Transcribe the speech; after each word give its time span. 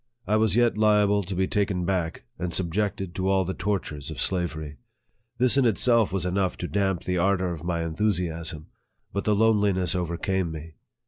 I 0.25 0.35
was 0.35 0.55
yet 0.55 0.79
liable 0.79 1.21
to 1.21 1.35
be 1.35 1.47
taken 1.47 1.85
back, 1.85 2.23
and 2.39 2.51
subjected 2.55 3.13
to 3.13 3.29
all 3.29 3.45
the 3.45 3.53
tortures 3.53 4.09
of 4.09 4.19
slavery. 4.19 4.77
This 5.37 5.57
in 5.57 5.65
itself 5.67 6.11
was 6.11 6.25
enough 6.25 6.57
to 6.57 6.67
damp 6.67 7.03
the 7.03 7.19
ardor 7.19 7.53
of 7.53 7.63
my 7.63 7.83
enthu 7.83 8.09
siasm. 8.11 8.65
But 9.13 9.25
the 9.25 9.35
loneliness 9.35 9.93
overcame 9.93 10.51
me. 10.51 10.73